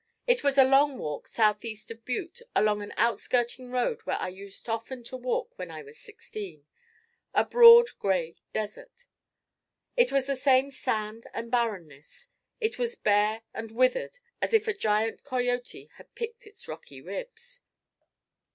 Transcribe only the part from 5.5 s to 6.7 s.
when I was sixteen